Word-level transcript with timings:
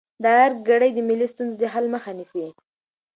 د 0.23 0.25
ارګ 0.43 0.57
کړۍ 0.67 0.91
د 0.93 0.99
ملي 1.09 1.27
ستونزو 1.33 1.55
د 1.61 1.63
حل 1.73 1.85
مخه 1.93 2.11
نیسي. 2.17 2.45